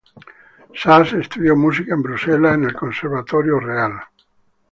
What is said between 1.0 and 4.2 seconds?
estudió música en Bruselas en el Conservatorio Real.